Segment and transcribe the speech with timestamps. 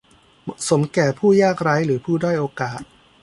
[0.43, 2.81] เหมาะสมแก่ผู้ยากไร้หรือผู้ด้อยโอกาส